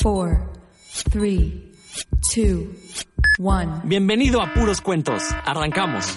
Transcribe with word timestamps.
four, 0.00 0.48
three, 1.10 1.72
two, 2.32 2.74
one. 3.38 3.82
Bienvenido 3.84 4.40
a 4.40 4.52
Puros 4.54 4.80
Cuentos. 4.80 5.22
Arrancamos. 5.44 6.16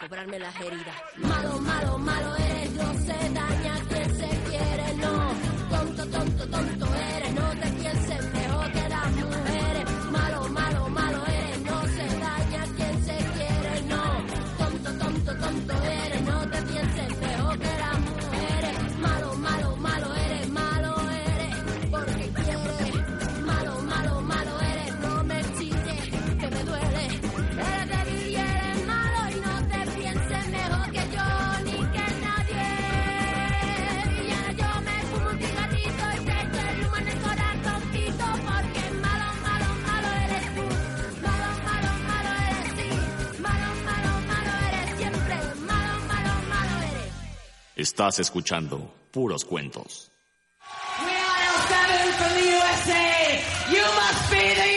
cobrarme 0.00 0.38
las 0.38 0.58
heridas. 0.60 0.96
Malo, 1.18 1.58
malo, 1.60 1.98
malo 1.98 2.36
eres, 2.36 2.70
no 2.72 2.94
se 2.94 3.30
daña 3.34 3.74
quien 3.88 4.16
se 4.16 4.28
quiere, 4.48 4.94
no. 4.94 5.30
Tonto, 5.70 6.06
tonto, 6.06 6.48
tonto 6.48 6.86
eres, 7.16 7.34
no 7.34 7.50
te 7.50 7.66
pienses 7.72 8.32
mejor 8.32 8.79
Estás 47.80 48.18
escuchando 48.18 48.92
Puros 49.10 49.46
Cuentos. 49.46 50.12
We 51.02 51.08
are 51.08 51.40
L7 51.56 52.12
from 52.18 52.32
the 52.34 52.46
USA. 52.58 53.40
You 53.72 53.80
must 53.80 54.30
be 54.30 54.54
the 54.54 54.69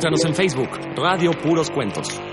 Encuéntranos 0.00 0.24
en 0.24 0.34
Facebook, 0.34 0.70
Radio 0.96 1.30
Puros 1.32 1.70
Cuentos. 1.70 2.29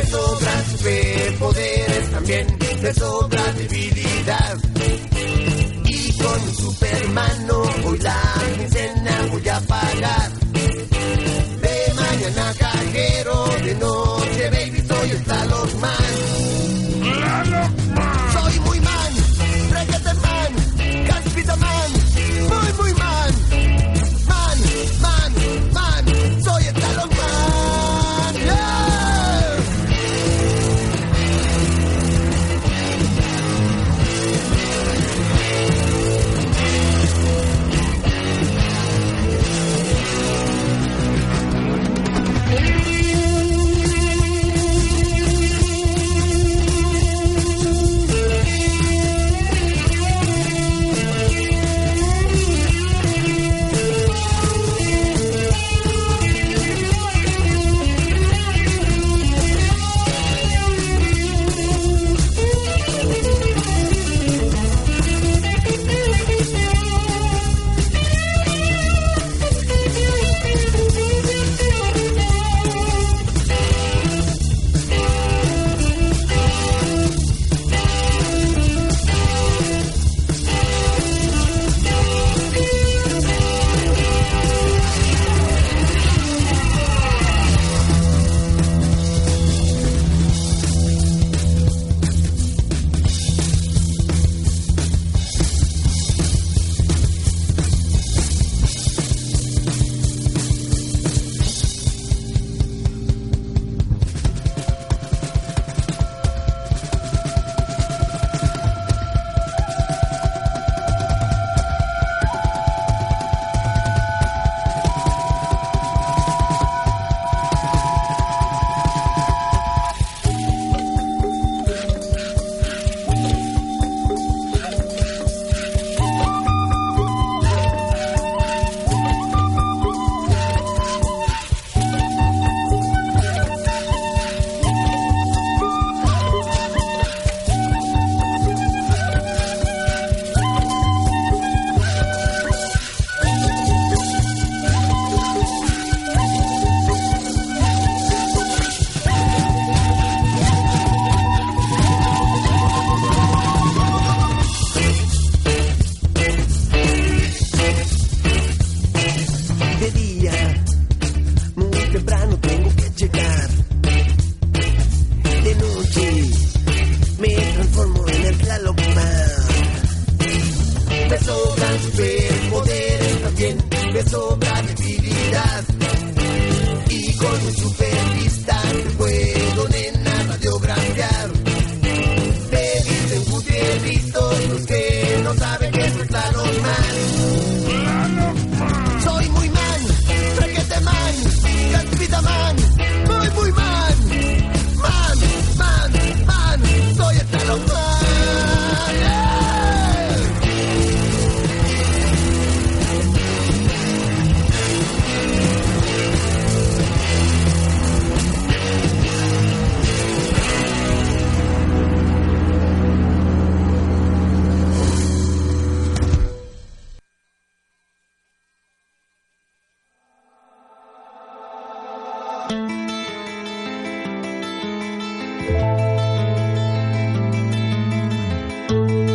me 0.00 0.06
sobran 0.06 0.64
superpoderes, 0.70 2.10
también 2.10 2.46
me 2.82 2.94
sobra 2.94 3.52
debilidad. 3.52 4.58
Y 5.84 6.18
con 6.18 6.46
mi 6.46 6.54
supermano 6.54 7.59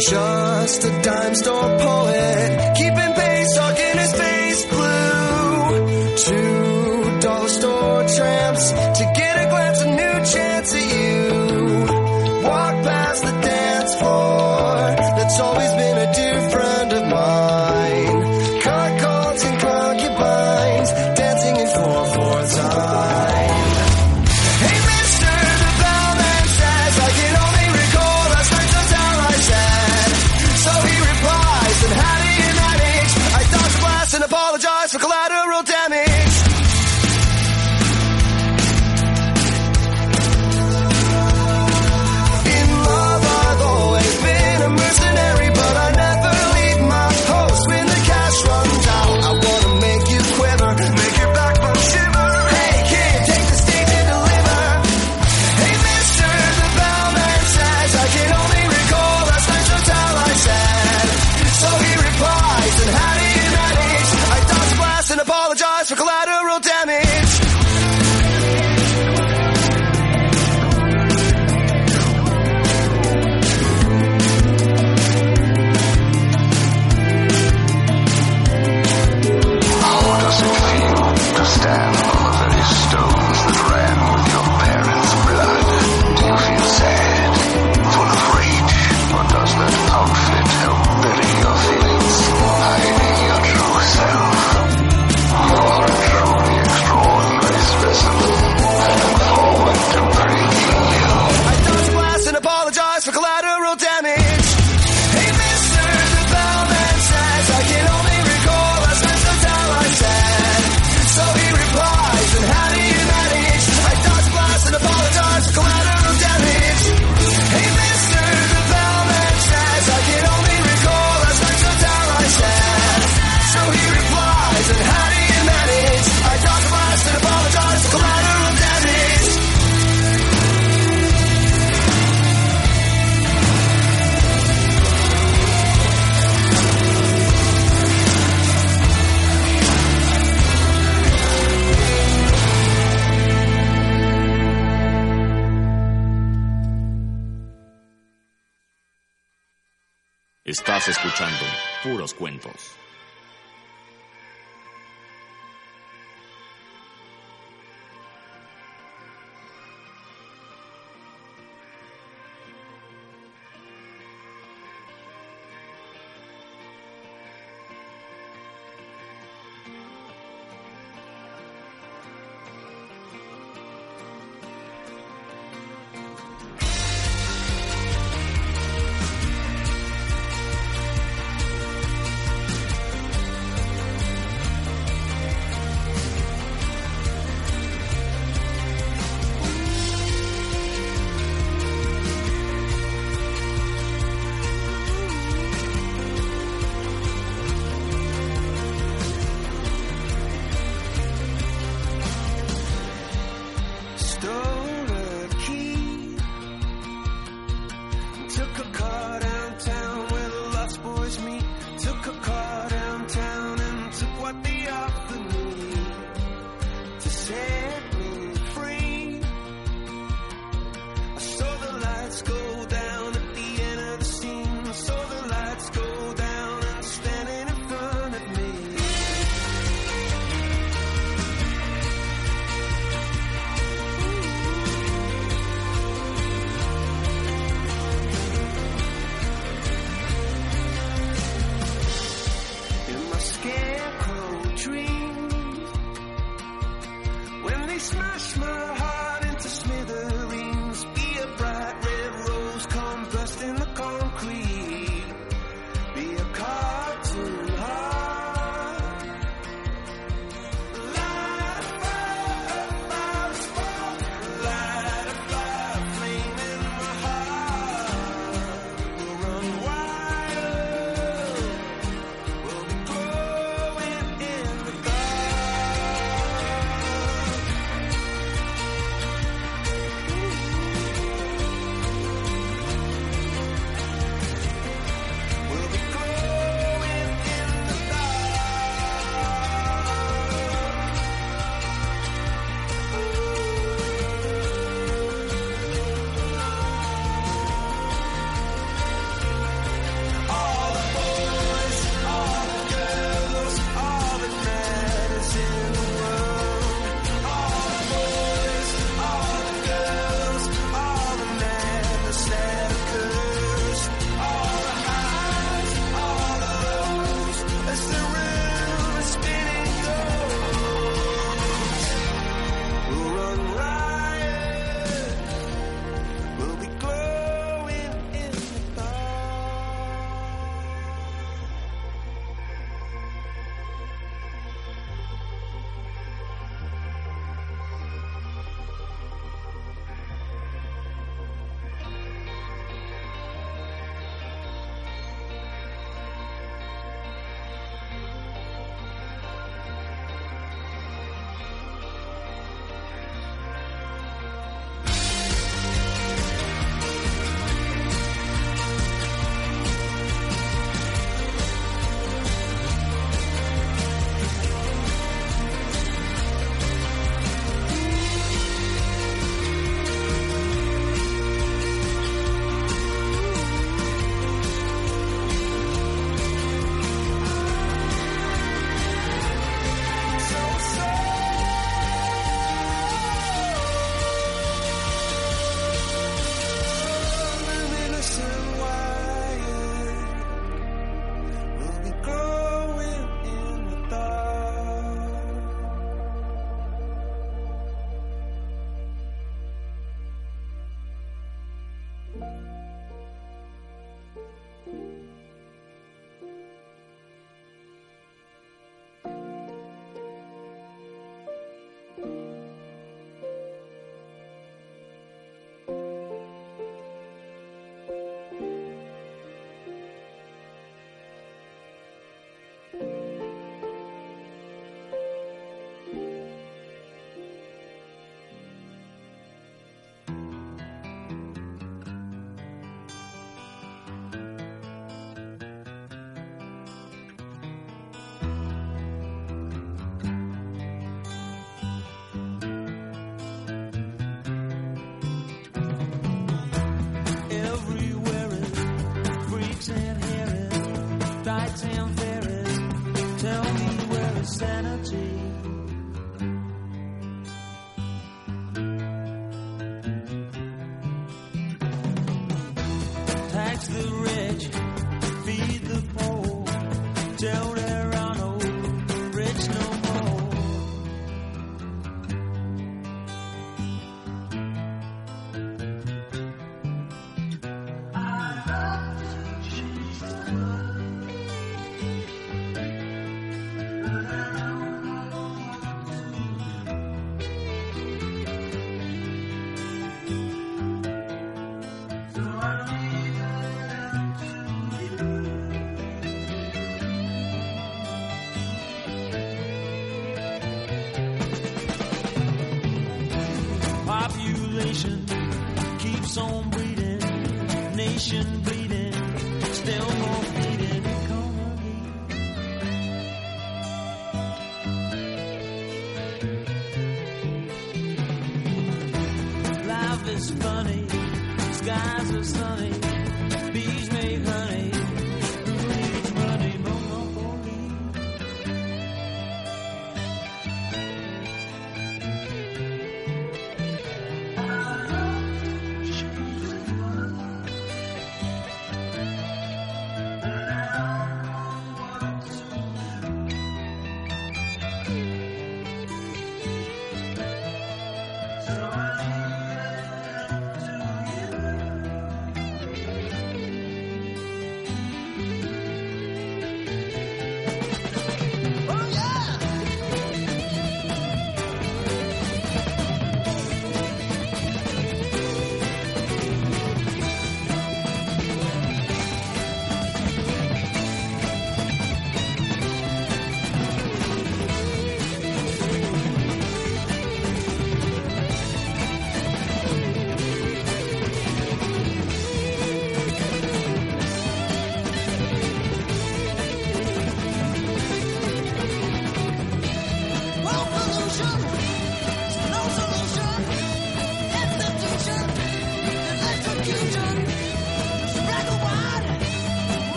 Just 0.00 0.84
a 0.84 1.02
dime 1.02 1.34
store 1.34 1.78
poet, 1.78 2.74
keeping 2.74 3.09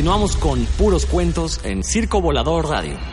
Continuamos 0.00 0.34
con 0.38 0.64
puros 0.78 1.04
cuentos 1.04 1.60
en 1.62 1.84
Circo 1.84 2.22
Volador 2.22 2.66
Radio. 2.66 3.09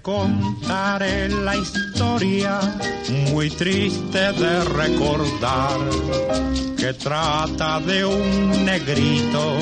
Contaré 0.00 1.28
la 1.28 1.56
historia 1.56 2.60
muy 3.32 3.50
triste 3.50 4.32
de 4.32 4.64
recordar 4.64 5.78
que 6.78 6.94
trata 6.94 7.80
de 7.80 8.04
un 8.04 8.64
negrito 8.64 9.56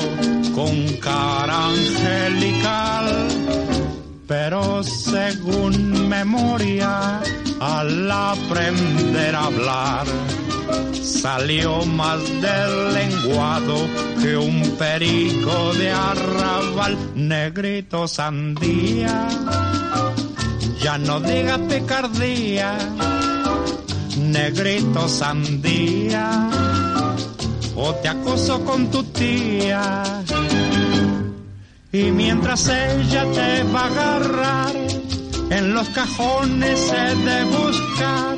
con 0.55 0.87
cara 0.97 1.67
angelical. 1.67 3.27
Pero 4.27 4.83
según 4.83 6.07
memoria, 6.07 7.21
al 7.59 8.11
aprender 8.11 9.35
a 9.35 9.45
hablar, 9.45 10.05
salió 11.03 11.85
más 11.85 12.21
del 12.41 12.93
lenguado 12.93 13.75
que 14.21 14.37
un 14.37 14.61
perico 14.77 15.73
de 15.73 15.91
arrabal, 15.91 16.97
negrito 17.15 18.07
sandía. 18.07 19.27
Ya 20.81 20.97
no 20.97 21.19
diga 21.19 21.59
picardía, 21.59 22.75
negrito 24.17 25.07
sandía, 25.07 26.49
o 27.75 27.93
te 27.95 28.07
acoso 28.07 28.65
con 28.65 28.89
tu 28.89 29.03
tía. 29.03 30.03
Y 31.91 32.03
mientras 32.11 32.67
ella 32.67 33.25
te 33.31 33.63
va 33.63 33.81
a 33.81 33.87
agarrar, 33.87 34.75
en 35.51 35.73
los 35.73 35.87
cajones 35.89 36.91
he 36.91 37.15
de 37.15 37.43
buscar 37.43 38.37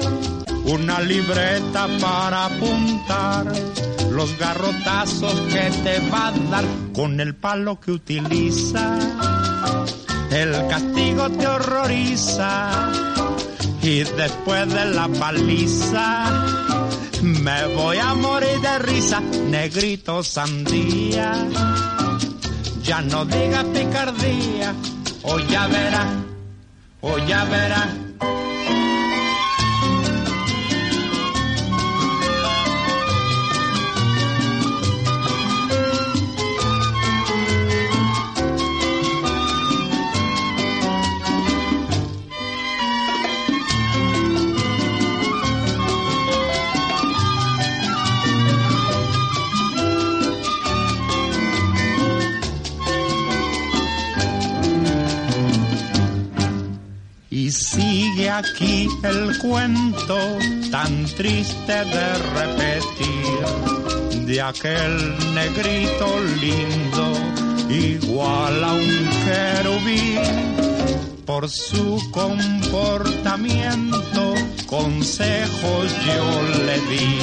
una 0.66 1.00
libreta 1.00 1.88
para 2.02 2.46
apuntar 2.48 3.46
los 4.12 4.38
garrotazos 4.38 5.40
que 5.52 5.72
te 5.84 6.10
va 6.10 6.28
a 6.28 6.32
dar 6.52 6.66
con 6.94 7.22
el 7.22 7.36
palo 7.36 7.80
que 7.80 7.92
utiliza. 7.92 9.33
El 10.34 10.68
castigo 10.68 11.30
te 11.30 11.46
horroriza 11.46 12.92
y 13.84 14.00
después 14.00 14.68
de 14.74 14.86
la 14.86 15.08
paliza 15.08 16.26
me 17.22 17.68
voy 17.76 17.98
a 17.98 18.16
morir 18.16 18.60
de 18.60 18.80
risa, 18.80 19.22
negrito 19.22 20.24
sandía. 20.24 21.34
Ya 22.82 23.02
no 23.02 23.26
diga 23.26 23.64
picardía, 23.74 24.74
o 25.22 25.38
ya 25.38 25.68
verá, 25.68 26.06
o 27.02 27.18
ya 27.20 27.46
verá. 27.46 27.88
Aquí 58.44 58.88
el 59.04 59.38
cuento 59.38 60.18
tan 60.72 61.06
triste 61.06 61.74
de 61.74 62.18
repetir 62.40 63.46
de 64.26 64.42
aquel 64.42 65.16
negrito 65.34 66.08
lindo 66.42 67.14
igual 67.70 68.64
a 68.64 68.74
un 68.74 69.10
querubín 69.26 70.22
por 71.26 71.50
su 71.50 72.00
comportamiento 72.12 74.34
consejos 74.68 75.96
yo 76.06 76.42
le 76.66 76.80
di 76.92 77.18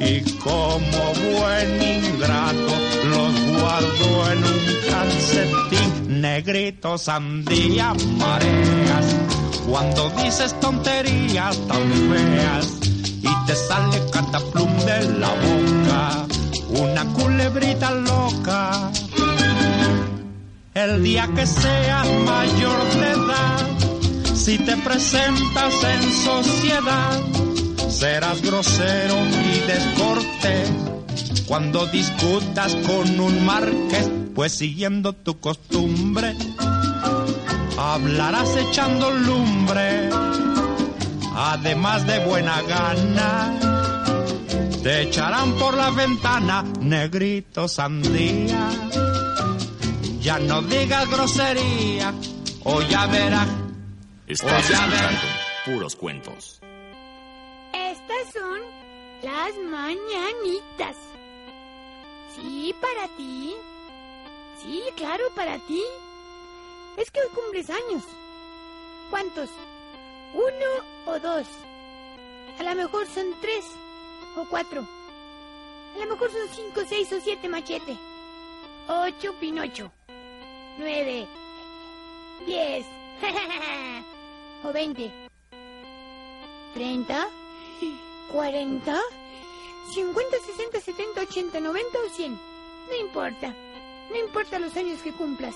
y 0.00 0.20
como 0.38 1.12
buen 1.30 1.82
ingrato 1.82 2.74
los 3.10 3.32
guardo 3.60 4.08
en 4.32 4.38
un 4.38 4.64
calcetín 4.90 5.90
negrito 6.20 6.98
sandía 6.98 7.94
mareas 8.18 9.27
cuando 9.68 10.10
dices 10.22 10.58
tonterías 10.60 11.56
tan 11.66 11.92
feas 12.10 12.78
y 13.22 13.46
te 13.46 13.54
sale 13.54 14.00
cataplum 14.10 14.76
de 14.80 15.18
la 15.18 15.28
boca 15.28 16.26
una 16.70 17.04
culebrita 17.14 17.90
loca 17.90 18.90
el 20.78 21.02
día 21.02 21.28
que 21.34 21.44
seas 21.44 22.06
mayor 22.24 22.84
de 23.00 23.10
edad, 23.10 23.66
si 24.34 24.58
te 24.58 24.76
presentas 24.76 25.74
en 25.82 26.12
sociedad, 26.12 27.20
serás 27.88 28.40
grosero 28.42 29.16
y 29.16 29.66
descortés. 29.66 30.70
Cuando 31.48 31.84
discutas 31.86 32.76
con 32.86 33.18
un 33.18 33.44
marqués, 33.44 34.08
pues 34.36 34.52
siguiendo 34.52 35.14
tu 35.14 35.40
costumbre, 35.40 36.36
hablarás 37.94 38.54
echando 38.56 39.10
lumbre, 39.10 40.10
además 41.34 42.06
de 42.06 42.18
buena 42.26 42.60
gana. 42.62 43.54
Te 44.82 45.02
echarán 45.02 45.52
por 45.54 45.74
la 45.74 45.90
ventana, 45.90 46.64
negrito 46.80 47.66
sandía. 47.68 48.68
Ya 50.20 50.38
no 50.38 50.62
digas 50.62 51.08
grosería, 51.10 52.12
o 52.64 52.82
ya 52.82 53.06
verás. 53.06 53.48
Estás 54.26 54.68
O 54.70 54.72
ya 54.72 54.86
verás. 54.86 55.12
escuchando 55.12 55.20
puros 55.64 55.96
cuentos. 55.96 56.60
Estas 57.72 58.32
son 58.34 58.60
las 59.22 59.52
mañanitas. 59.70 60.96
Sí, 62.36 62.74
para 62.80 63.08
ti. 63.16 63.54
Sí, 64.62 64.82
claro, 64.96 65.24
para 65.34 65.56
ti. 65.66 65.82
Es 66.98 67.12
que 67.12 67.20
hoy 67.20 67.28
cumples 67.28 67.70
años. 67.70 68.02
¿Cuántos? 69.08 69.48
¿Uno 70.34 71.12
o 71.12 71.18
dos? 71.20 71.46
A 72.58 72.62
lo 72.64 72.74
mejor 72.74 73.06
son 73.06 73.26
tres 73.40 73.64
o 74.36 74.44
cuatro. 74.50 74.84
A 75.94 75.98
lo 75.98 76.06
mejor 76.06 76.32
son 76.32 76.48
cinco, 76.52 76.80
seis 76.88 77.12
o 77.12 77.20
siete 77.20 77.48
machete. 77.48 77.96
Ocho 78.88 79.32
pinocho. 79.38 79.92
Nueve. 80.76 81.28
Diez. 82.44 82.84
o 84.64 84.72
veinte. 84.72 85.12
¿Treinta? 86.74 87.28
¿Cuarenta? 88.32 89.00
¿Cincuenta, 89.94 90.36
sesenta, 90.44 90.80
setenta, 90.80 91.22
ochenta, 91.22 91.60
noventa 91.60 91.98
o 92.04 92.08
cien? 92.10 92.38
No 92.88 92.96
importa. 92.96 93.54
No 94.10 94.16
importa 94.16 94.58
los 94.58 94.76
años 94.76 95.00
que 95.00 95.12
cumplas. 95.12 95.54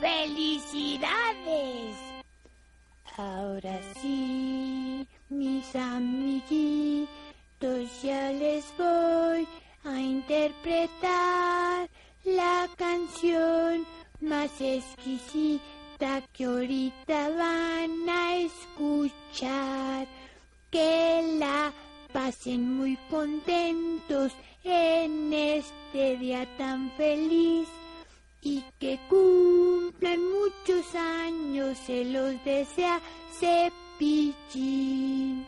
¡Felicidades! 0.00 1.96
Ahora 3.18 3.78
sí, 4.00 5.06
mis 5.28 5.76
amiguitos, 5.76 7.08
ya 8.02 8.32
les 8.32 8.64
voy 8.78 9.46
a 9.84 10.00
interpretar 10.00 11.90
la 12.24 12.66
canción 12.78 13.84
más 14.20 14.50
exquisita 14.58 16.22
que 16.32 16.44
ahorita 16.44 17.28
van 17.30 18.08
a 18.08 18.36
escuchar. 18.36 20.06
Que 20.70 21.36
la 21.38 21.72
pasen 22.10 22.76
muy 22.76 22.96
contentos 23.10 24.32
en 24.64 25.32
este 25.32 26.16
día 26.16 26.46
tan 26.56 26.90
feliz 26.92 27.68
y 28.42 28.64
que 28.78 28.98
cumplan 29.08 30.20
muchos 30.30 30.94
años, 30.94 31.78
se 31.86 32.04
los 32.04 32.44
desea 32.44 33.00
Cepillín. 33.38 35.46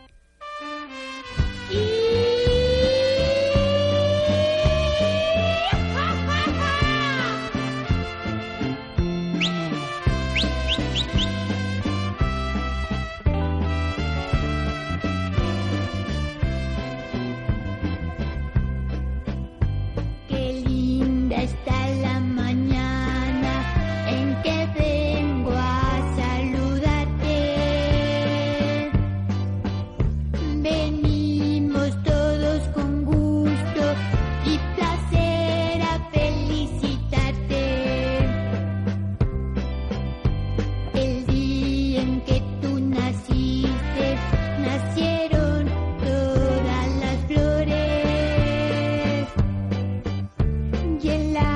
y 51.03 51.09
el 51.09 51.52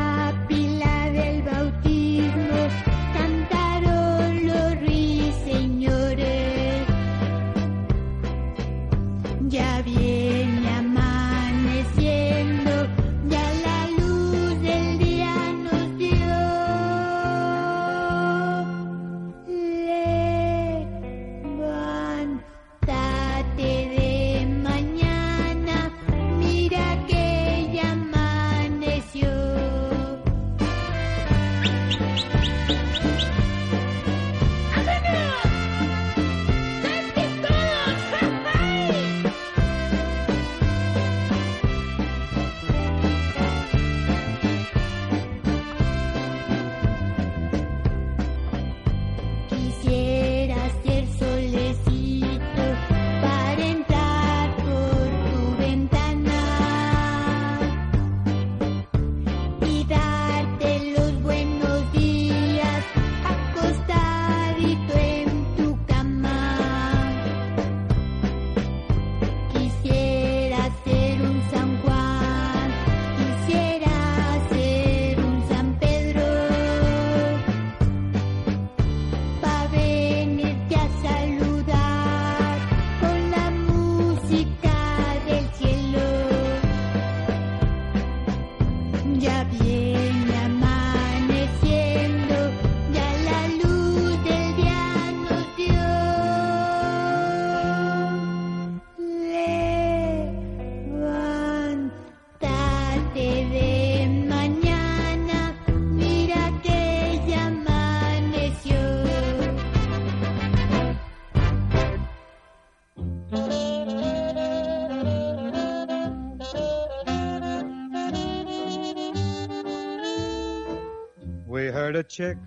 a 121.97 122.03
chick 122.03 122.37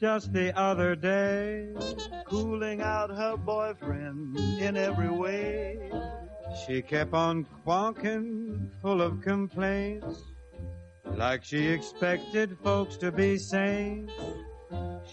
just 0.00 0.32
the 0.32 0.56
other 0.58 0.96
day, 0.96 1.72
cooling 2.24 2.82
out 2.82 3.08
her 3.10 3.36
boyfriend 3.36 4.36
in 4.58 4.76
every 4.76 5.10
way. 5.10 5.92
She 6.66 6.82
kept 6.82 7.14
on 7.14 7.46
quonking, 7.64 8.68
full 8.82 9.00
of 9.00 9.20
complaints, 9.20 10.24
like 11.04 11.44
she 11.44 11.68
expected 11.68 12.58
folks 12.64 12.96
to 12.96 13.12
be 13.12 13.38
saints. 13.38 14.12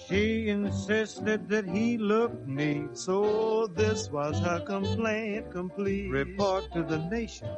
She 0.08 0.50
insisted 0.50 1.48
that 1.50 1.70
he 1.70 2.00
looked 2.00 2.48
neat, 2.48 2.98
so 2.98 3.68
this 3.68 4.10
was 4.10 4.40
her 4.40 4.60
complaint 4.62 5.52
complete. 5.52 6.10
Report 6.10 6.64
to 6.74 6.82
the 6.82 6.98
nation. 6.98 7.50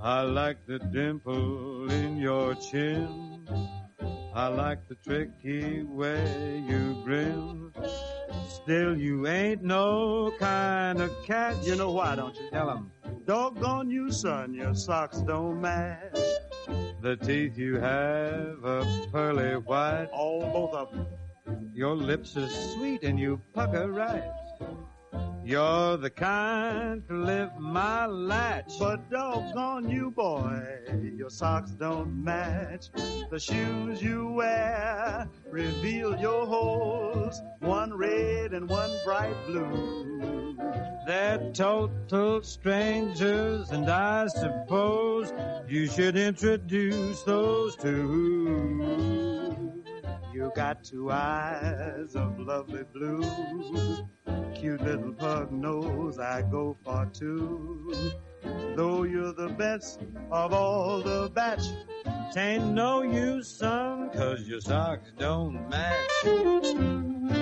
I 0.00 0.22
like 0.22 0.64
the 0.66 0.78
dimple 0.78 1.90
in 1.90 2.16
your 2.16 2.54
chin. 2.54 3.46
I 4.34 4.48
like 4.48 4.88
the 4.88 4.94
tricky 4.94 5.82
way 5.82 6.64
you 6.66 6.96
grin. 7.04 7.70
Still, 8.48 8.96
you 8.96 9.26
ain't 9.26 9.62
no 9.62 10.32
kind 10.38 11.02
of 11.02 11.10
cat. 11.24 11.56
You 11.62 11.76
know 11.76 11.90
why, 11.90 12.16
don't 12.16 12.34
you? 12.36 12.48
Tell 12.50 12.70
'em. 12.70 12.90
Doggone 13.26 13.90
you, 13.90 14.10
son, 14.10 14.54
your 14.54 14.74
socks 14.74 15.18
don't 15.18 15.60
match. 15.60 16.16
The 17.02 17.16
teeth 17.16 17.58
you 17.58 17.78
have 17.78 18.64
are 18.64 18.86
pearly 19.12 19.56
white. 19.56 20.08
All 20.12 20.40
both 20.40 20.72
of 20.72 20.92
them. 20.92 21.06
Your 21.74 21.94
lips 21.94 22.36
are 22.36 22.48
sweet 22.48 23.02
and 23.02 23.18
you 23.18 23.40
pucker 23.52 23.92
right. 23.92 24.24
You're 25.44 25.96
the 25.96 26.10
kind 26.10 27.06
to 27.08 27.14
lift 27.14 27.58
my 27.58 28.06
latch. 28.06 28.74
But 28.78 29.10
doggone 29.10 29.90
you, 29.90 30.12
boy, 30.12 30.62
your 31.16 31.30
socks 31.30 31.72
don't 31.72 32.22
match. 32.22 32.90
The 33.30 33.40
shoes 33.40 34.00
you 34.00 34.28
wear 34.28 35.28
reveal 35.50 36.16
your 36.18 36.46
holes, 36.46 37.42
one 37.58 37.92
red 37.92 38.52
and 38.52 38.68
one 38.68 38.90
bright 39.04 39.34
blue. 39.46 40.56
They're 41.06 41.50
total 41.52 42.42
strangers, 42.42 43.70
and 43.70 43.90
I 43.90 44.28
suppose 44.28 45.32
you 45.68 45.88
should 45.88 46.16
introduce 46.16 47.22
those 47.22 47.74
two. 47.74 49.41
You 50.32 50.50
got 50.56 50.82
two 50.82 51.12
eyes 51.12 52.14
of 52.14 52.38
lovely 52.38 52.84
blue, 52.84 53.22
cute 54.54 54.80
little 54.80 55.12
pug 55.12 55.52
nose. 55.52 56.18
I 56.18 56.40
go 56.40 56.74
for 56.82 57.06
two. 57.12 57.94
Though 58.74 59.02
you're 59.02 59.34
the 59.34 59.50
best 59.50 60.00
of 60.30 60.54
all 60.54 61.02
the 61.02 61.30
batch, 61.34 61.66
tain't 62.32 62.72
no 62.72 63.02
use, 63.02 63.46
son, 63.46 64.08
cause 64.10 64.48
your 64.48 64.62
socks 64.62 65.12
don't 65.18 65.68
match. 65.68 67.41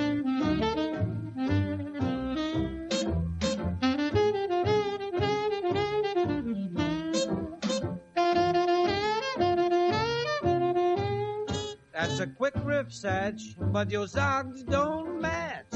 That's 12.00 12.18
a 12.18 12.26
quick 12.26 12.54
riff, 12.64 12.88
Satch, 12.88 13.54
but 13.58 13.90
your 13.90 14.08
socks 14.08 14.62
don't 14.62 15.20
match. 15.20 15.66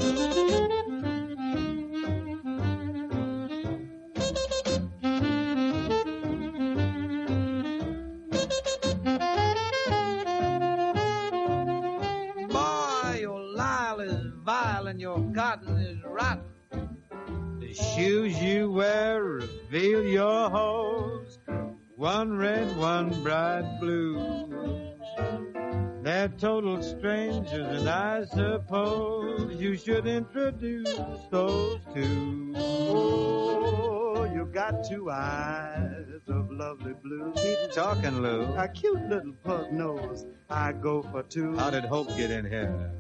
Should 29.85 30.07
introduce 30.07 30.97
those 31.31 31.79
two. 31.95 32.55
Oh, 32.57 34.25
you 34.25 34.47
got 34.47 34.83
two 34.89 35.11
eyes 35.11 36.07
of 36.27 36.51
lovely 36.51 36.95
blue. 37.03 37.33
Keep 37.37 37.73
talking, 37.73 38.23
Lou. 38.23 38.45
A 38.55 38.67
cute 38.67 39.07
little 39.11 39.35
pug 39.45 39.73
nose. 39.73 40.25
I 40.49 40.73
go 40.73 41.03
for 41.03 41.23
two. 41.23 41.55
How 41.57 41.69
did 41.69 41.85
Hope 41.85 42.09
get 42.17 42.31
in 42.31 42.47
here? 42.47 42.93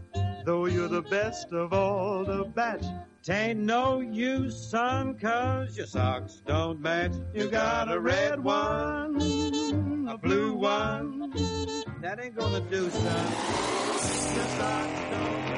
Though 0.44 0.66
you're 0.66 0.88
the 0.88 1.00
best 1.00 1.52
of 1.52 1.72
all 1.72 2.22
the 2.22 2.44
batch, 2.44 2.84
tain't 3.22 3.60
no 3.60 4.00
use, 4.00 4.54
son, 4.54 5.18
cause 5.18 5.74
your 5.78 5.86
socks 5.86 6.42
don't 6.44 6.80
match. 6.80 7.12
You 7.32 7.48
got 7.48 7.90
a 7.90 7.98
red 7.98 8.44
one, 8.44 9.16
a 10.06 10.18
blue 10.18 10.52
one. 10.52 11.32
That 12.02 12.22
ain't 12.22 12.36
gonna 12.36 12.60
do, 12.60 12.90
son. 12.90 13.24
Your 14.34 14.44
socks 14.58 15.00
don't 15.10 15.44
match. 15.46 15.53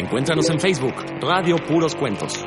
Encuéntranos 0.00 0.48
en 0.48 0.58
Facebook, 0.58 0.94
Radio 1.20 1.56
Puros 1.58 1.94
Cuentos. 1.94 2.42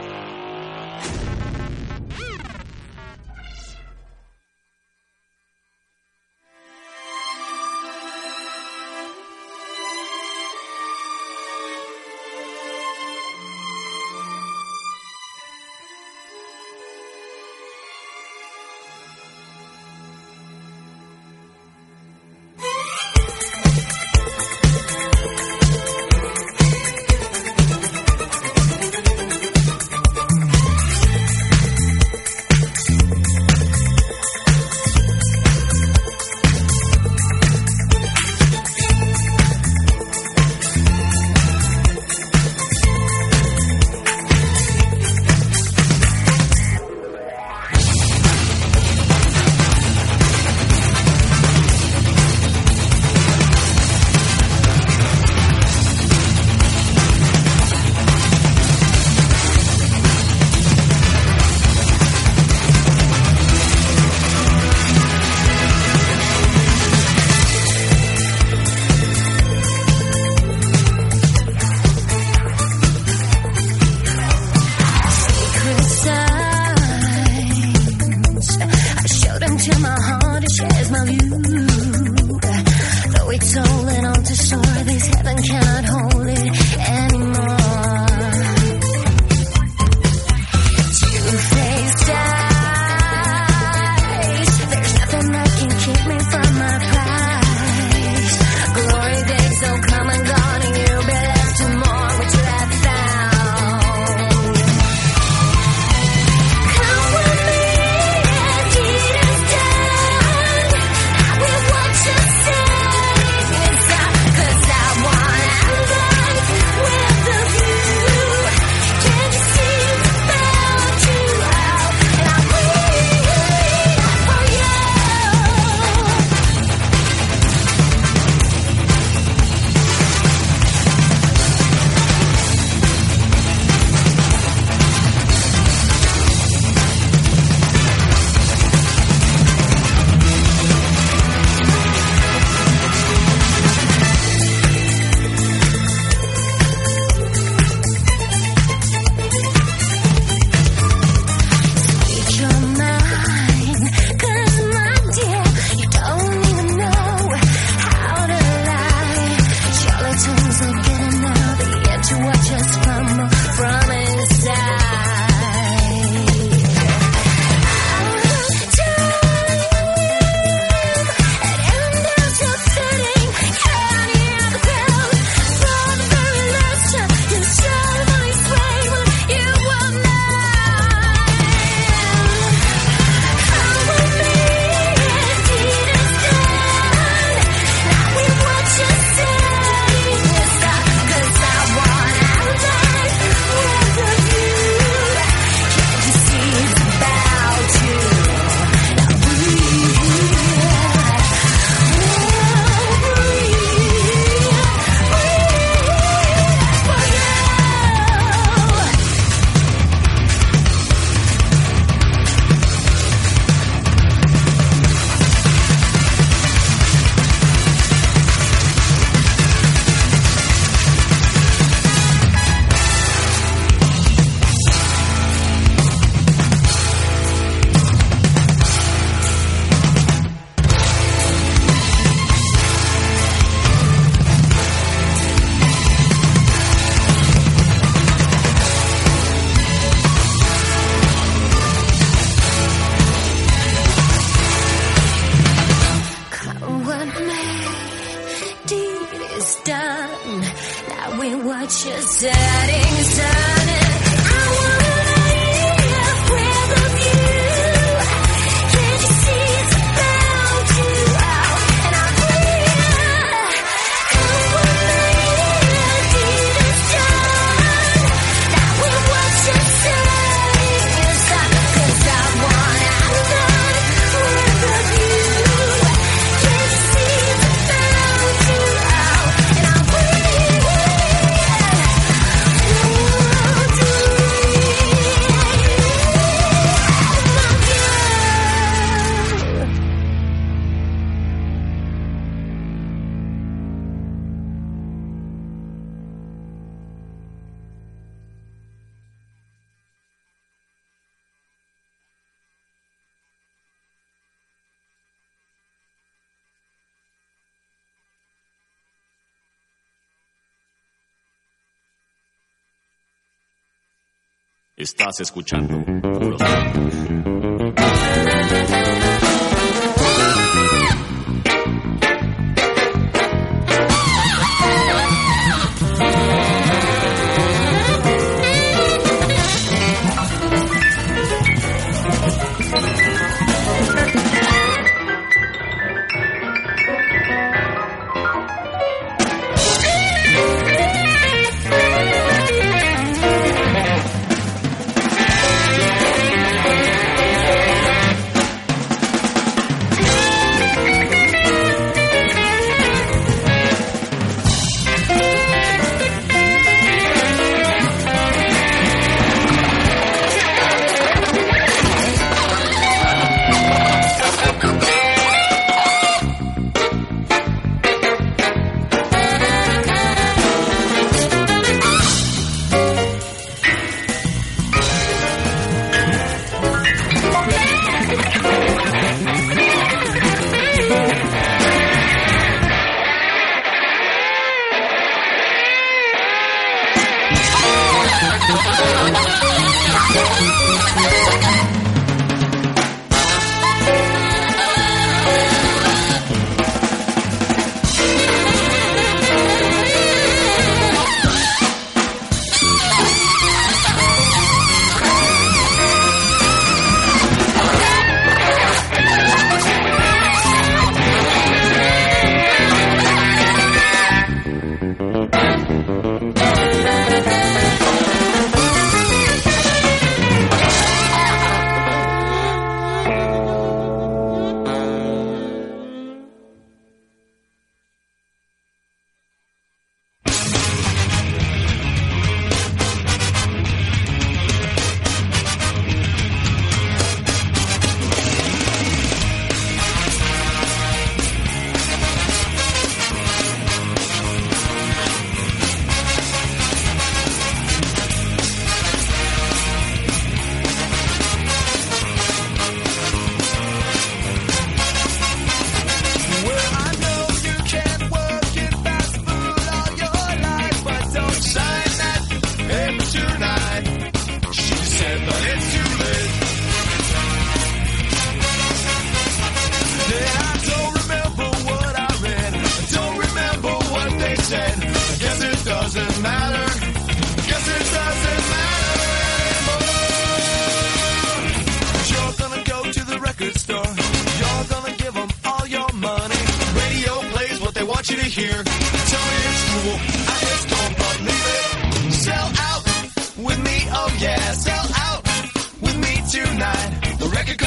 Estás 314.84 315.22
escuchando 315.22 315.82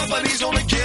but 0.08 0.26
he's 0.26 0.42
only. 0.42 0.62
Kidding. 0.62 0.75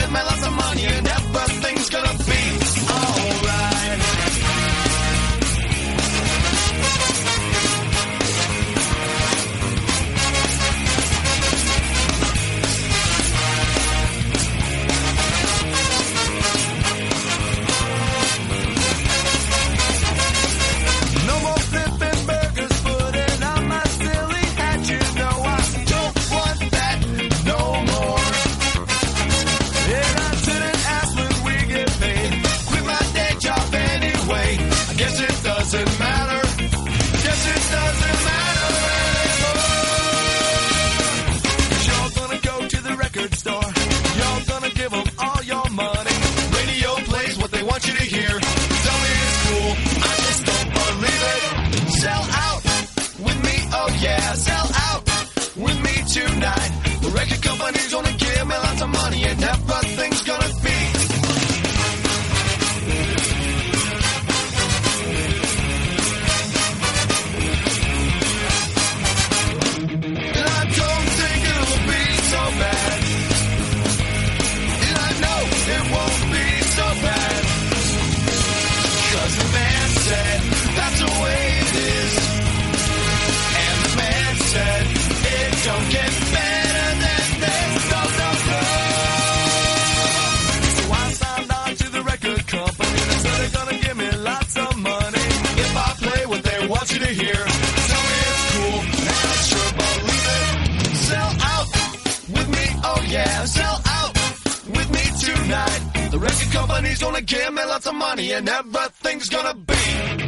Everything's 109.03 109.29
gonna 109.29 109.53
be 109.55 109.73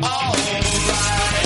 alright. 0.03 1.42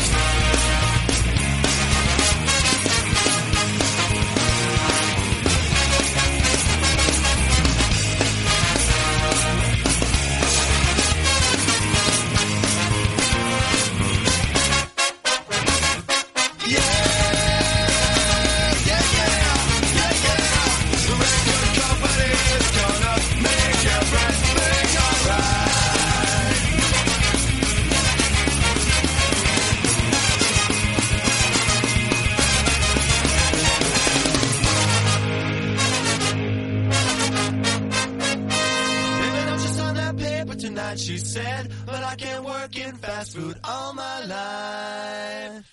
She 41.18 41.26
said. 41.26 41.72
But 41.86 42.04
I 42.04 42.16
can't 42.16 42.44
work 42.44 42.78
in 42.78 42.96
fast 42.98 43.36
food 43.36 43.58
all 43.64 43.94
my 43.94 44.26
life. 44.26 45.66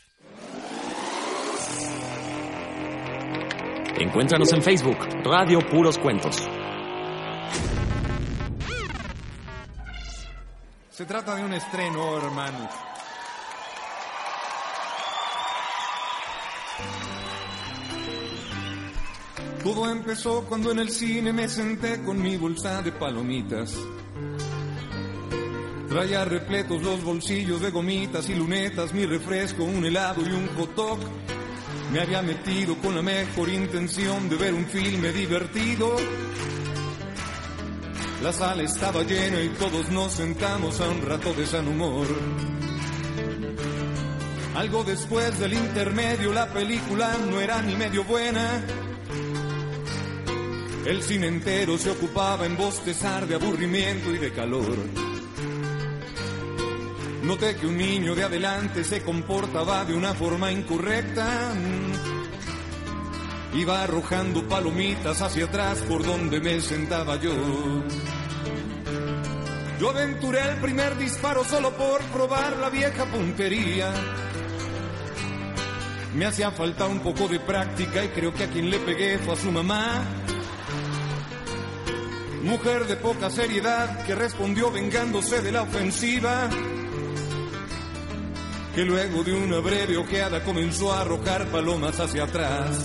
Encuéntranos 3.96 4.52
en 4.52 4.62
Facebook, 4.62 4.98
Radio 5.24 5.60
Puros 5.60 5.98
Cuentos. 5.98 6.36
Se 10.90 11.04
trata 11.06 11.36
de 11.36 11.44
un 11.44 11.52
estreno, 11.52 12.16
hermanos. 12.18 12.70
Todo 19.62 19.90
empezó 19.90 20.44
cuando 20.44 20.72
en 20.72 20.80
el 20.80 20.90
cine 20.90 21.32
me 21.32 21.48
senté 21.48 22.02
con 22.02 22.20
mi 22.20 22.36
bolsa 22.36 22.82
de 22.82 22.92
palomitas. 22.92 23.74
Traía 25.88 26.24
repletos 26.24 26.82
los 26.82 27.04
bolsillos 27.04 27.60
de 27.60 27.70
gomitas 27.70 28.28
y 28.28 28.34
lunetas, 28.34 28.92
mi 28.92 29.06
refresco, 29.06 29.64
un 29.64 29.84
helado 29.84 30.22
y 30.22 30.32
un 30.32 30.48
hot. 30.56 30.98
Me 31.92 32.00
había 32.00 32.22
metido 32.22 32.76
con 32.78 32.94
la 32.94 33.02
mejor 33.02 33.48
intención 33.48 34.28
de 34.28 34.36
ver 34.36 34.54
un 34.54 34.66
filme 34.66 35.12
divertido. 35.12 35.96
La 38.22 38.32
sala 38.32 38.62
estaba 38.62 39.02
llena 39.02 39.40
y 39.40 39.50
todos 39.50 39.90
nos 39.90 40.12
sentamos 40.12 40.80
a 40.80 40.88
un 40.88 41.02
rato 41.02 41.34
de 41.34 41.46
san 41.46 41.68
humor. 41.68 42.06
Algo 44.56 44.82
después 44.82 45.38
del 45.38 45.52
intermedio 45.52 46.32
la 46.32 46.46
película 46.48 47.16
no 47.30 47.40
era 47.40 47.60
ni 47.60 47.76
medio 47.76 48.04
buena. 48.04 48.64
El 50.86 51.02
cine 51.02 51.28
entero 51.28 51.76
se 51.76 51.90
ocupaba 51.90 52.46
en 52.46 52.56
bostezar 52.56 53.26
de 53.26 53.34
aburrimiento 53.34 54.14
y 54.14 54.18
de 54.18 54.32
calor. 54.32 55.13
Noté 57.24 57.56
que 57.56 57.66
un 57.66 57.78
niño 57.78 58.14
de 58.14 58.22
adelante 58.22 58.84
se 58.84 59.02
comportaba 59.02 59.86
de 59.86 59.94
una 59.94 60.12
forma 60.12 60.52
incorrecta. 60.52 61.54
Iba 63.54 63.82
arrojando 63.82 64.46
palomitas 64.46 65.22
hacia 65.22 65.46
atrás 65.46 65.78
por 65.88 66.04
donde 66.04 66.38
me 66.40 66.60
sentaba 66.60 67.16
yo. 67.16 67.32
Yo 69.80 69.90
aventuré 69.90 70.40
el 70.50 70.56
primer 70.56 70.98
disparo 70.98 71.44
solo 71.44 71.70
por 71.72 72.02
probar 72.12 72.58
la 72.58 72.68
vieja 72.68 73.06
puntería. 73.06 73.90
Me 76.14 76.26
hacía 76.26 76.50
falta 76.50 76.86
un 76.86 77.00
poco 77.00 77.26
de 77.26 77.40
práctica 77.40 78.04
y 78.04 78.08
creo 78.08 78.34
que 78.34 78.44
a 78.44 78.50
quien 78.50 78.68
le 78.68 78.78
pegué 78.80 79.18
fue 79.18 79.32
a 79.32 79.36
su 79.36 79.50
mamá. 79.50 80.04
Mujer 82.42 82.86
de 82.86 82.96
poca 82.96 83.30
seriedad 83.30 84.04
que 84.04 84.14
respondió 84.14 84.70
vengándose 84.70 85.40
de 85.40 85.52
la 85.52 85.62
ofensiva. 85.62 86.50
Que 88.74 88.84
luego 88.84 89.22
de 89.22 89.32
una 89.32 89.60
breve 89.60 89.96
ojeada 89.96 90.42
comenzó 90.42 90.92
a 90.92 91.02
arrojar 91.02 91.46
palomas 91.46 92.00
hacia 92.00 92.24
atrás. 92.24 92.76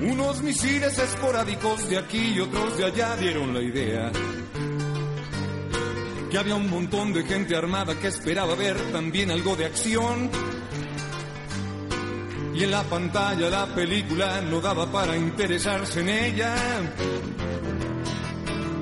Unos 0.00 0.42
misiles 0.42 0.98
esporádicos 0.98 1.88
de 1.88 1.98
aquí 1.98 2.34
y 2.36 2.40
otros 2.40 2.76
de 2.76 2.84
allá 2.84 3.16
dieron 3.16 3.52
la 3.52 3.60
idea. 3.62 4.12
Que 6.30 6.38
había 6.38 6.54
un 6.54 6.70
montón 6.70 7.12
de 7.12 7.24
gente 7.24 7.56
armada 7.56 7.98
que 7.98 8.08
esperaba 8.08 8.54
ver 8.54 8.76
también 8.92 9.30
algo 9.30 9.56
de 9.56 9.64
acción. 9.64 10.30
Y 12.54 12.62
en 12.62 12.70
la 12.70 12.84
pantalla 12.84 13.50
la 13.50 13.66
película 13.74 14.40
no 14.42 14.60
daba 14.60 14.86
para 14.92 15.16
interesarse 15.16 16.02
en 16.02 16.08
ella. 16.10 16.54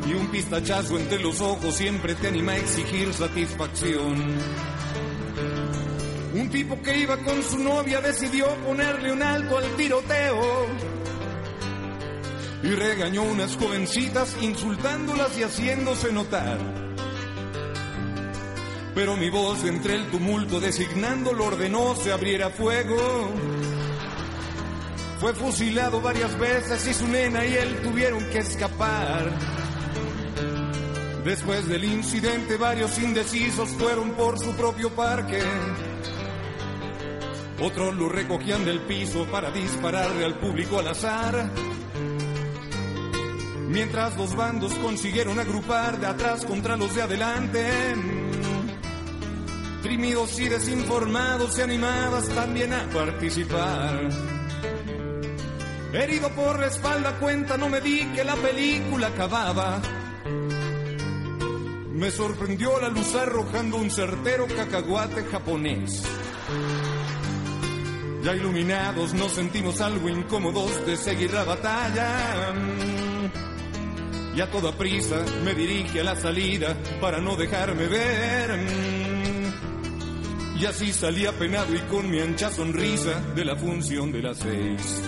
Y 0.07 0.13
un 0.13 0.27
pistachazo 0.27 0.99
entre 0.99 1.19
los 1.19 1.41
ojos 1.41 1.75
siempre 1.75 2.15
te 2.15 2.29
anima 2.29 2.53
a 2.53 2.57
exigir 2.59 3.15
satisfacción. 3.15 4.37
Un 6.43 6.51
tipo 6.51 6.83
que 6.83 6.99
iba 6.99 7.17
con 7.19 7.41
su 7.41 7.57
novia 7.57 8.01
decidió 8.01 8.49
ponerle 8.67 9.13
un 9.13 9.23
alto 9.23 9.59
al 9.59 9.77
tiroteo. 9.77 10.67
Y 12.65 12.71
regañó 12.71 13.23
unas 13.23 13.57
jovencitas 13.57 14.37
insultándolas 14.41 15.39
y 15.39 15.45
haciéndose 15.45 16.11
notar. 16.11 16.59
Pero 18.93 19.17
mi 19.17 19.31
voz 19.31 19.63
entre 19.63 19.95
el 19.95 20.11
tumulto 20.11 20.59
designándolo 20.59 21.45
ordenó 21.45 21.95
se 21.95 22.11
abriera 22.11 22.51
fuego. 22.51 23.31
Fue 25.21 25.35
fusilado 25.35 26.01
varias 26.01 26.37
veces 26.41 26.89
y 26.89 26.93
su 26.93 27.07
nena 27.07 27.47
y 27.47 27.55
él 27.55 27.83
tuvieron 27.85 28.29
que 28.31 28.39
escapar. 28.39 29.31
Después 31.25 31.69
del 31.69 31.85
incidente 31.85 32.57
varios 32.57 32.99
indecisos 32.99 33.69
fueron 33.69 34.11
por 34.15 34.41
su 34.41 34.51
propio 34.57 34.91
parque. 34.91 35.41
Otros 37.63 37.95
lo 37.95 38.09
recogían 38.09 38.65
del 38.65 38.81
piso 38.81 39.25
para 39.27 39.53
dispararle 39.53 40.25
al 40.25 40.35
público 40.35 40.81
al 40.81 40.89
azar. 40.89 41.49
Mientras 43.69 44.17
los 44.17 44.35
bandos 44.35 44.75
consiguieron 44.75 45.39
agrupar 45.39 46.01
de 46.01 46.07
atrás 46.07 46.45
contra 46.45 46.77
los 46.77 46.93
de 46.97 47.03
adelante. 47.03 47.65
Trimidos 49.81 50.41
y 50.41 50.49
desinformados 50.49 51.55
se 51.55 51.63
animaban 51.63 52.27
también 52.35 52.73
a 52.73 52.83
participar. 52.89 54.09
Herido 55.93 56.31
por 56.31 56.59
la 56.59 56.67
espalda 56.67 57.17
cuenta, 57.21 57.57
no 57.57 57.69
me 57.69 57.81
di 57.81 58.07
que 58.07 58.25
la 58.25 58.35
película 58.35 59.07
acababa. 59.07 59.81
Me 61.93 62.11
sorprendió 62.11 62.81
la 62.81 62.89
luz 62.89 63.15
arrojando 63.15 63.77
un 63.77 63.89
certero 63.89 64.49
cacahuate 64.49 65.25
japonés. 65.27 66.03
Ya 68.23 68.37
iluminados 68.37 69.15
nos 69.15 69.33
sentimos 69.33 69.81
algo 69.81 70.09
incómodos 70.09 70.87
de 70.87 70.97
seguir 70.97 71.33
la 71.33 71.43
batalla. 71.43 72.55
Y 74.37 74.41
a 74.41 74.51
toda 74.51 74.73
prisa 74.73 75.25
me 75.45 75.55
dirige 75.55 76.01
a 76.01 76.05
la 76.05 76.17
salida 76.17 76.77
para 77.01 77.21
no 77.21 77.37
dejarme 77.37 77.87
ver. 77.87 78.61
Y 80.57 80.65
así 80.65 80.93
salí 80.93 81.27
apenado 81.27 81.75
y 81.75 81.81
con 81.91 82.09
mi 82.09 82.21
ancha 82.21 82.49
sonrisa 82.49 83.21
de 83.35 83.45
la 83.45 83.57
función 83.57 84.13
de 84.13 84.23
las 84.23 84.39
seis. 84.39 85.03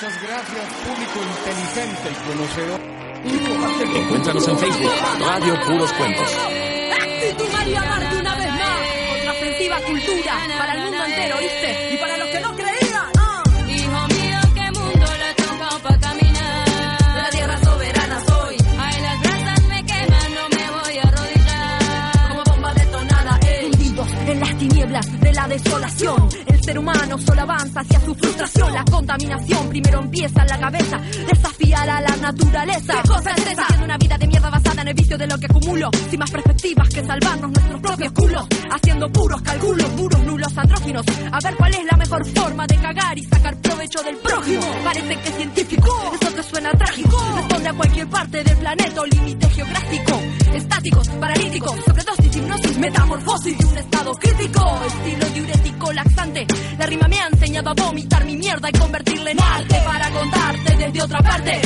Muchas 0.00 0.22
gracias, 0.22 0.64
público 0.86 1.18
inteligente 1.26 2.08
y 2.12 2.28
conocedor. 2.30 2.80
Encuéntranos 3.96 4.46
en 4.46 4.58
Facebook, 4.60 4.92
Radio 5.18 5.60
Puros 5.66 5.92
Cuentos. 5.94 6.36
Actitud 7.02 7.48
María 7.52 7.80
Marta 7.80 8.10
una 8.20 8.34
vez 8.36 8.48
más. 8.48 8.78
Otra 9.18 9.32
ofensiva 9.32 9.76
cultura 9.80 10.34
para 10.56 10.72
el 10.74 10.80
mundo 10.82 11.04
entero, 11.04 11.36
¿viste? 11.40 11.94
Y 11.94 11.96
para 11.96 12.16
los 12.16 12.28
que 12.28 12.40
no 12.40 12.54
creían. 12.54 13.06
ah. 13.18 13.42
Hijo 13.66 14.06
mío, 14.06 14.40
qué 14.54 14.78
mundo 14.78 15.06
le 15.18 15.34
toca 15.34 15.68
pa' 15.82 15.98
caminar. 15.98 17.14
De 17.16 17.22
la 17.22 17.30
tierra 17.30 17.58
soberana 17.64 18.20
soy. 18.24 18.56
Ay, 18.78 19.00
las 19.02 19.20
brasas 19.20 19.62
me 19.66 19.84
queman, 19.84 20.34
no 20.34 20.48
me 20.56 20.70
voy 20.80 20.98
a 20.98 21.02
arrodillar. 21.08 22.28
Como 22.28 22.44
bomba 22.44 22.74
detonada, 22.74 23.40
eh. 23.48 23.64
Hundidos 23.72 24.08
en 24.28 24.38
las 24.38 24.58
tinieblas 24.58 25.20
de 25.20 25.32
la 25.32 25.48
desolación. 25.48 26.28
El 26.68 26.74
ser 26.74 26.80
humano 26.80 27.16
solo 27.16 27.40
avanza 27.40 27.80
hacia 27.80 27.98
su 28.00 28.14
frustración. 28.14 28.74
La 28.74 28.84
contaminación 28.84 29.70
primero 29.70 30.00
empieza 30.00 30.42
en 30.42 30.48
la 30.48 30.60
cabeza. 30.60 30.98
Desafiar 31.26 31.88
a 31.88 32.00
la 32.02 32.16
naturaleza. 32.16 32.92
¿Qué 33.00 33.08
cosa 33.08 33.30
es 33.30 33.46
esa? 33.46 33.62
Haciendo 33.62 33.84
una 33.86 33.96
vida 33.96 34.18
de 34.18 34.26
mierda 34.26 34.50
basada 34.50 34.82
en 34.82 34.88
el 34.88 34.94
vicio 34.94 35.16
de 35.16 35.26
lo 35.28 35.38
que 35.38 35.46
acumulo. 35.46 35.90
Sin 36.10 36.18
más 36.18 36.30
perspectivas 36.30 36.90
que 36.90 37.02
salvarnos 37.06 37.52
nuestros 37.52 37.80
propios 37.80 38.12
culos. 38.12 38.46
Haciendo 38.70 39.10
puros 39.10 39.40
cálculos, 39.40 39.96
duros, 39.96 40.24
nulos, 40.24 40.58
andróginos. 40.58 41.06
A 41.32 41.38
ver 41.42 41.56
cuál 41.56 41.74
es 41.74 41.84
la 41.90 41.96
mejor 41.96 42.26
forma 42.26 42.66
de 42.66 42.76
cagar 42.76 43.16
y 43.18 43.24
sacar 43.24 43.56
provecho 43.56 44.02
del 44.02 44.16
prójimo. 44.18 44.66
Parece 44.84 45.20
que 45.20 45.28
es 45.30 45.36
científico, 45.36 46.12
eso 46.20 46.32
te 46.34 46.42
suena 46.42 46.70
trágico. 46.72 47.16
Responde 47.34 47.68
a 47.70 47.72
cualquier 47.72 48.08
parte 48.10 48.44
del 48.44 48.56
planeta 48.58 49.00
o 49.00 49.06
límite 49.06 49.48
geográfico. 49.48 50.20
Estáticos, 50.52 51.08
paralíticos, 51.08 51.80
sobredosis, 51.86 52.36
hipnosis, 52.36 52.78
metamorfosis 52.78 53.56
de 53.56 53.64
un 53.64 53.78
estado 53.78 54.12
crítico. 54.16 54.80
Estilo 54.86 55.26
diurético 55.30 55.92
laxante. 55.94 56.46
La 56.78 56.86
rima 56.86 57.08
me 57.08 57.20
ha 57.20 57.28
enseñado 57.28 57.70
a 57.70 57.74
vomitar 57.74 58.24
mi 58.24 58.36
mierda 58.36 58.68
y 58.68 58.72
convertirla 58.78 59.30
en 59.30 59.40
arte 59.40 59.76
para 59.84 60.10
contarte 60.10 60.76
desde 60.76 61.02
otra 61.02 61.18
parte. 61.20 61.60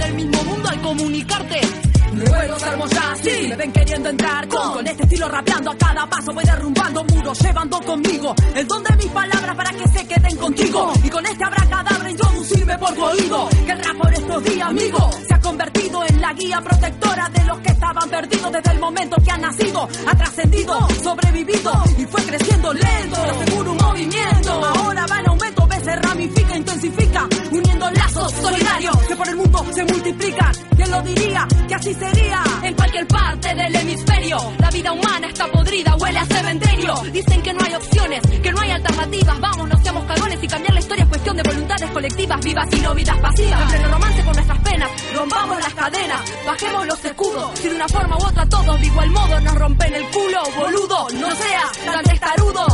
Del 0.00 0.14
mismo 0.14 0.42
mundo 0.44 0.68
al 0.68 0.80
comunicarte. 0.80 1.89
Luego 2.12 2.58
salgo 2.58 2.86
ya 2.88 3.12
así, 3.12 3.48
me 3.48 3.56
ven 3.56 3.72
queriendo 3.72 4.08
entrar 4.08 4.48
con, 4.48 4.72
con. 4.74 4.86
este 4.86 5.02
estilo 5.04 5.28
rapeando. 5.28 5.70
A 5.70 5.76
cada 5.76 6.06
paso 6.06 6.32
voy 6.32 6.44
derrumbando 6.44 7.04
muros, 7.04 7.38
llevando 7.40 7.80
conmigo 7.80 8.34
el 8.54 8.66
don 8.66 8.82
de 8.82 8.96
mis 8.96 9.06
palabras 9.06 9.56
para 9.56 9.70
que 9.70 9.88
se 9.88 10.06
queden 10.06 10.36
contigo. 10.36 10.92
Y 11.04 11.10
con 11.10 11.26
este 11.26 11.44
abracadabra 11.44 12.10
introducirme 12.10 12.78
por 12.78 12.94
tu 12.94 13.04
oído. 13.04 13.48
Que 13.64 13.72
el 13.72 13.84
rap 13.84 13.96
por 13.96 14.12
estos 14.12 14.44
días 14.44 14.68
amigo 14.68 15.10
se 15.26 15.34
ha 15.34 15.40
convertido 15.40 16.04
en 16.08 16.20
la 16.20 16.32
guía 16.32 16.60
protectora 16.60 17.28
de 17.28 17.44
los 17.44 17.58
que 17.60 17.68
estaban 17.70 18.08
perdidos 18.10 18.52
desde 18.52 18.70
el 18.72 18.78
momento 18.80 19.16
que 19.22 19.30
han 19.30 19.40
nacido, 19.40 19.88
ha 20.06 20.14
trascendido, 20.16 20.88
sobrevivido 21.02 21.72
y 21.98 22.04
fue 22.06 22.22
creciendo 22.22 22.72
lento, 22.72 23.26
lo 23.26 23.44
seguro 23.44 23.72
un 23.72 23.78
movimiento, 23.78 24.52
ahora 24.52 25.06
va 25.06 25.20
en 25.20 25.28
aumento, 25.28 25.66
ve 25.66 25.80
se 25.80 25.96
ramifica, 25.96 26.56
intensifica, 26.56 27.28
uniendo 27.50 27.90
lazos 27.90 28.32
solidarios 28.32 28.96
que 29.08 29.16
por 29.16 29.28
el 29.28 29.36
mundo 29.36 29.66
se 29.74 29.84
multiplican. 29.84 30.69
¿Quién 30.90 31.04
lo 31.04 31.08
diría? 31.08 31.46
Que 31.68 31.74
así 31.76 31.94
sería 31.94 32.42
en 32.64 32.74
cualquier 32.74 33.06
parte 33.06 33.54
del 33.54 33.76
hemisferio. 33.76 34.38
La 34.58 34.70
vida 34.70 34.90
humana 34.90 35.28
está 35.28 35.46
podrida, 35.46 35.94
huele 35.94 36.18
a 36.18 36.24
cementerio. 36.26 36.94
Dicen 37.12 37.40
que 37.42 37.52
no 37.52 37.60
hay 37.64 37.74
opciones, 37.74 38.20
que 38.42 38.50
no 38.50 38.60
hay 38.60 38.70
alternativas. 38.72 39.40
Vamos, 39.40 39.68
no 39.68 39.78
seamos 39.84 40.04
cagones 40.06 40.42
y 40.42 40.48
cambiar 40.48 40.74
la 40.74 40.80
historia 40.80 41.04
es 41.04 41.08
cuestión 41.08 41.36
de 41.36 41.42
voluntades 41.44 41.90
colectivas, 41.90 42.40
vivas 42.44 42.66
y 42.72 42.80
no 42.80 42.92
vidas 42.92 43.16
pasivas. 43.18 43.62
En 43.62 43.68
pleno 43.68 43.88
romance 43.88 44.24
con 44.24 44.32
nuestras 44.32 44.58
penas, 44.58 44.90
rompamos 45.14 45.60
las 45.60 45.74
cadenas, 45.74 46.20
bajemos 46.44 46.86
los 46.88 47.04
escudos. 47.04 47.50
Si 47.60 47.68
de 47.68 47.74
una 47.76 47.88
forma 47.88 48.16
u 48.16 48.24
otra 48.24 48.46
todos 48.46 48.80
de 48.80 48.86
igual 48.86 49.10
modo 49.10 49.40
nos 49.40 49.54
rompen 49.54 49.94
el 49.94 50.04
culo, 50.10 50.42
boludo, 50.56 51.06
no 51.20 51.30
seas 51.30 51.72
tan 51.84 52.02
testarudo. 52.02 52.66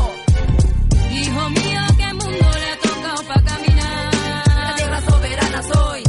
Hijo 1.13 1.51
mío, 1.51 1.81
qué 1.99 2.15
mundo 2.15 2.47
le 2.61 2.71
ha 2.71 2.79
tocado 2.79 3.23
pa' 3.29 3.43
caminar. 3.43 4.15
La 4.57 4.75
tierra 4.75 5.01
soberana 5.03 5.63
soy. 5.63 6.03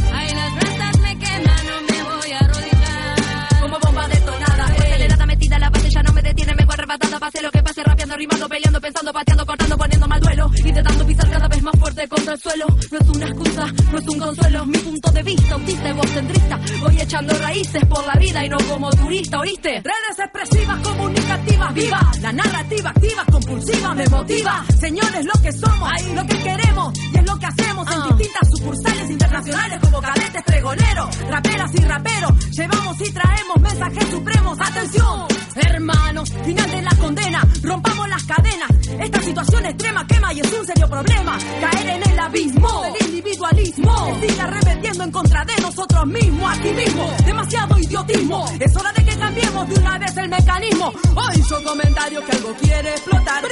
Pase 7.00 7.42
lo 7.42 7.52
que 7.52 7.62
pase, 7.62 7.84
rapeando, 7.84 7.97
rimando, 8.18 8.50
peleando, 8.50 8.82
pensando, 8.82 9.14
pateando, 9.14 9.46
cortando, 9.46 9.78
poniendo 9.78 10.08
mal 10.08 10.20
duelo. 10.20 10.52
Intentando 10.58 11.06
pisar 11.06 11.30
cada 11.30 11.48
vez 11.48 11.62
más 11.62 11.80
fuerte 11.80 12.08
contra 12.08 12.34
el 12.34 12.40
suelo. 12.40 12.66
No 12.92 13.00
es 13.00 13.10
una 13.10 13.26
excusa, 13.28 13.66
no 13.92 14.00
es 14.00 14.08
un 14.08 14.20
consuelo. 14.20 14.66
Mi 14.66 14.78
punto 14.80 15.12
de 15.12 15.24
vista, 15.24 15.54
autista, 15.54 15.90
egocentrista. 15.90 16.60
Voy 16.82 17.02
echando 17.02 17.34
raíces 17.36 17.86
por 17.86 18.06
la 18.06 18.14
vida 18.14 18.46
y 18.46 18.50
no 18.50 18.58
como 18.70 18.90
turista, 18.90 19.40
¿oíste? 19.40 19.70
Redes 19.70 20.20
expresivas, 20.20 20.80
comunicativas, 20.82 21.74
viva. 21.74 22.12
La 22.22 22.34
narrativa 22.34 22.90
activa, 22.90 23.26
compulsiva, 23.32 23.94
me 23.94 24.08
motiva. 24.08 24.66
Señores, 24.80 25.26
lo 25.26 25.42
que 25.42 25.52
somos, 25.52 25.92
lo 26.14 26.26
que 26.26 26.38
queremos 26.40 27.00
y 27.14 27.18
es 27.18 27.26
lo 27.26 27.38
que 27.38 27.46
hacemos 27.46 27.88
en 27.92 28.18
distintas 28.18 28.50
sucursales 28.50 29.10
internacionales 29.10 29.80
como 29.82 30.02
cadetes 30.02 30.44
pregoneros, 30.44 31.30
raperas 31.30 31.72
y 31.74 31.82
raperos. 31.84 32.50
Llevamos 32.52 33.02
y 33.02 33.12
traemos 33.12 33.62
mensajes 33.62 34.10
supremos. 34.10 34.58
Atención, 34.60 35.28
hermanos, 35.56 36.34
final 36.46 36.72
de 36.72 36.82
la 36.82 36.96
condena. 36.96 37.48
Rompamos 37.62 38.07
las 38.10 38.24
cadenas. 38.24 38.70
Esta 39.00 39.22
situación 39.22 39.66
extrema 39.66 40.08
quema 40.08 40.34
y 40.34 40.40
es 40.40 40.54
un 40.54 40.66
serio 40.66 40.88
problema. 40.90 41.38
Caer 41.62 41.90
en 41.90 42.12
el 42.12 42.20
abismo 42.20 42.82
del 42.82 43.08
individualismo. 43.08 44.20
Se 44.22 44.28
sigue 44.28 44.42
arremetiendo 44.42 45.04
en 45.04 45.12
contra 45.12 45.46
de 45.46 45.62
nosotros 45.62 46.06
mismos, 46.08 46.58
aquí 46.58 46.70
mismo. 46.70 47.10
Demasiado 47.26 47.80
idiotismo. 47.80 48.46
Es 48.60 48.76
hora 48.76 48.92
de 48.94 49.06
que 49.06 49.18
cambiemos 49.18 49.70
de 49.70 49.80
una 49.80 49.98
vez 49.98 50.18
el 50.18 50.30
mecanismo. 50.30 50.94
Hoy 51.16 51.40
hizo 51.40 51.64
comentario 51.64 52.24
que 52.26 52.32
algo 52.32 52.54
quiere 52.56 52.92
explotar. 52.92 53.44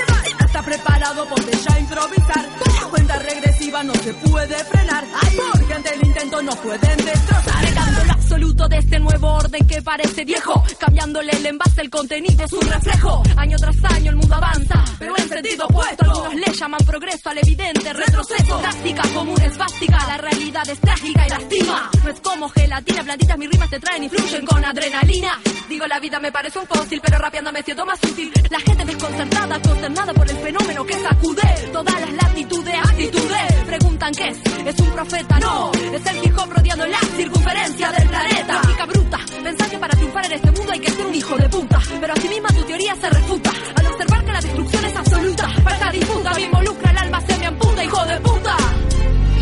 Está 0.55 0.67
preparado, 0.67 1.25
ponte 1.25 1.51
ya 1.51 1.75
a 1.75 1.79
improvisar. 1.81 2.49
La 2.81 2.87
cuenta 2.89 3.19
regresiva 3.19 3.83
no 3.83 3.93
se 3.95 4.13
puede 4.13 4.55
frenar. 4.63 5.03
Porque 5.51 5.73
ante 5.73 5.93
el 5.95 6.07
intento 6.07 6.41
no 6.43 6.55
pueden 6.55 6.97
destrozar. 6.97 7.61
Negando 7.61 8.03
lo 8.05 8.11
absoluto 8.13 8.67
de 8.69 8.77
este 8.77 8.99
nuevo 8.99 9.33
orden 9.33 9.67
que 9.67 9.81
parece 9.81 10.23
viejo. 10.23 10.63
Cambiándole 10.79 11.33
el 11.33 11.45
envase, 11.45 11.81
el 11.81 11.89
contenido, 11.89 12.47
su 12.47 12.61
reflejo. 12.61 13.21
Año 13.35 13.57
tras 13.57 13.75
año 13.83 14.11
el 14.11 14.15
mundo 14.15 14.33
avanza, 14.35 14.81
pero 14.97 15.17
en 15.17 15.27
sentido 15.27 15.65
opuesto. 15.65 16.05
Algunos 16.05 16.35
le 16.35 16.53
llaman 16.53 16.79
progreso 16.85 17.29
al 17.31 17.37
evidente 17.39 17.91
retroceso. 17.91 18.57
Táctica 18.57 19.01
común 19.13 19.41
es 19.41 19.57
básica, 19.57 20.07
la 20.07 20.17
realidad 20.19 20.69
es 20.69 20.79
trágica 20.79 21.27
y 21.27 21.29
lastima. 21.31 21.91
No 22.01 22.09
es 22.09 22.19
como 22.21 22.47
gelatina, 22.47 23.03
plantitas 23.03 23.37
mis 23.37 23.49
rimas 23.49 23.69
te 23.69 23.79
traen 23.81 24.05
y 24.05 24.07
fluyen 24.09 24.45
con 24.45 24.63
adrenalina. 24.63 25.37
Digo, 25.67 25.85
la 25.85 25.99
vida 25.99 26.17
me 26.21 26.31
parece 26.31 26.59
un 26.59 26.67
fósil, 26.67 27.01
pero 27.03 27.17
rapeando 27.17 27.51
me 27.51 27.61
siento 27.61 27.85
más 27.85 27.99
útil. 28.03 28.31
La 28.49 28.59
gente 28.61 28.85
desconcertada, 28.85 29.59
consternada 29.61 30.13
por 30.13 30.29
el 30.29 30.44
fenómeno 30.45 30.85
que 30.85 30.93
sacude 30.93 31.41
todas 31.73 32.01
las 32.01 32.13
latitudes, 32.13 32.75
actitudes. 32.75 33.53
Preguntan 33.65 34.13
qué 34.13 34.27
es, 34.27 34.37
es 34.67 34.79
un 34.79 34.91
profeta, 34.91 35.39
no. 35.39 35.71
Es 35.73 36.05
el 36.05 36.17
hip 36.23 36.37
hop 36.37 36.49
rodeando 36.53 36.85
la 36.85 36.99
circunferencia 37.17 37.91
del 37.91 38.07
planeta. 38.07 38.53
Lógica 38.61 38.85
bruta, 38.85 39.19
pensar 39.43 39.69
que 39.71 39.77
para 39.79 39.95
triunfar 39.95 40.25
en 40.25 40.31
este 40.33 40.51
mundo 40.51 40.71
hay 40.71 40.79
que 40.79 40.91
ser 40.91 41.05
un 41.05 41.15
hijo 41.15 41.35
de 41.35 41.49
puta. 41.49 41.79
Pero 41.99 42.13
así 42.13 42.29
misma 42.29 42.49
tu 42.49 42.63
teoría 42.63 42.95
se 42.95 43.09
refuta 43.09 43.51
al 43.75 43.85
observar 43.87 44.25
que 44.25 44.31
la 44.33 44.41
destrucción 44.41 44.85
es 44.85 44.95
absoluta. 44.95 45.49
Falta 45.63 45.91
disputa, 45.91 46.33
me 46.35 46.41
involucra, 46.41 46.91
el 46.91 46.97
alma 46.97 47.21
se 47.21 47.37
me 47.39 47.45
amputa, 47.47 47.83
hijo 47.83 48.05
de 48.05 48.19
puta. 48.19 48.57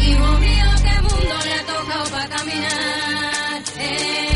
Hijo 0.08 0.40
mío, 0.40 0.66
qué 0.86 1.02
mundo 1.02 1.36
le 1.44 1.54
ha 1.54 1.66
tocado 1.66 2.04
pa' 2.12 2.28
caminar. 2.30 3.62
Ey, 3.78 4.33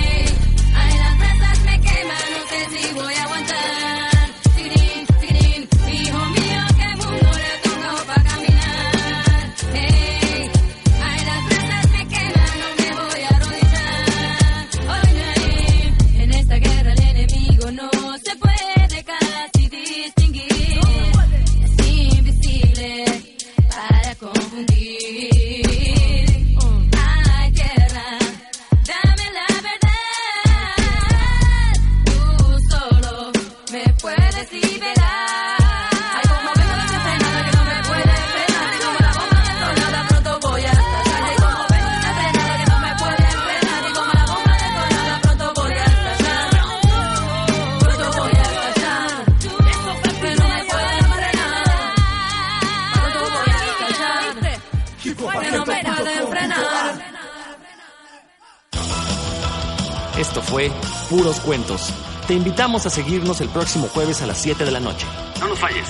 fue 60.57 60.71
Puros 61.07 61.39
Cuentos. 61.41 61.93
Te 62.27 62.33
invitamos 62.33 62.87
a 62.87 62.89
seguirnos 62.89 63.41
el 63.41 63.49
próximo 63.49 63.87
jueves 63.93 64.23
a 64.23 64.25
las 64.25 64.39
7 64.39 64.65
de 64.65 64.71
la 64.71 64.79
noche. 64.79 65.05
No 65.39 65.49
nos 65.49 65.59
falles. 65.59 65.85